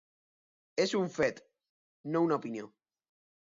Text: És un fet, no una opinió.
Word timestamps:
És 0.85 0.93
un 1.01 1.11
fet, 1.19 1.43
no 2.17 2.25
una 2.31 2.41
opinió. 2.41 2.75